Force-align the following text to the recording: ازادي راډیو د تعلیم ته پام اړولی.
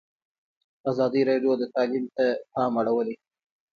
ازادي 0.91 1.21
راډیو 1.29 1.51
د 1.57 1.63
تعلیم 1.75 2.05
ته 2.15 2.25
پام 2.53 2.73
اړولی. 2.81 3.15